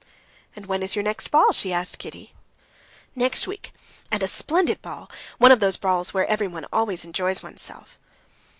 "And 0.55 0.65
when 0.65 0.81
is 0.81 0.95
your 0.95 1.03
next 1.03 1.29
ball?" 1.29 1.51
she 1.51 1.71
asked 1.71 1.99
Kitty. 1.99 2.33
"Next 3.15 3.45
week, 3.45 3.71
and 4.11 4.23
a 4.23 4.27
splendid 4.27 4.81
ball. 4.81 5.11
One 5.37 5.51
of 5.51 5.59
those 5.59 5.77
balls 5.77 6.11
where 6.11 6.25
one 6.25 6.65
always 6.73 7.05
enjoys 7.05 7.43
oneself." 7.43 7.99